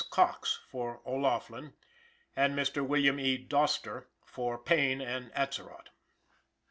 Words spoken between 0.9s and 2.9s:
O'Laughlin, and Mr.